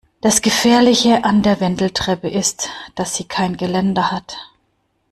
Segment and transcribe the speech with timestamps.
[0.19, 4.35] Das Gefährliche an der Wendeltreppe ist, dass sie kein Geländer hat.